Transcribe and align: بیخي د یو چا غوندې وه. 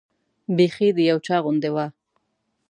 بیخي 0.55 0.87
د 0.97 0.99
یو 1.09 1.17
چا 1.27 1.37
غوندې 1.43 1.69
وه. 1.75 1.85